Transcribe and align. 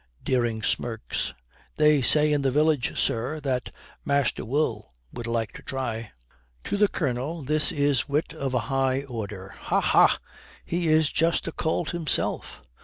Dering 0.23 0.63
smirks. 0.63 1.35
'They 1.75 2.01
say 2.01 2.33
in 2.33 2.41
the 2.41 2.49
village, 2.49 2.99
sir, 2.99 3.39
that 3.41 3.71
Master 4.03 4.43
Will 4.43 4.91
would 5.13 5.27
like 5.27 5.51
to 5.51 5.61
try.' 5.61 6.09
To 6.63 6.75
the 6.75 6.87
Colonel 6.87 7.43
this 7.43 7.71
is 7.71 8.09
wit 8.09 8.33
of 8.33 8.55
a 8.55 8.59
high 8.73 9.03
order. 9.03 9.49
'Ha! 9.55 9.79
ha! 9.79 10.17
he 10.65 10.87
is 10.87 11.11
just 11.11 11.47
a 11.47 11.51
colt 11.51 11.91
himself.' 11.91 12.63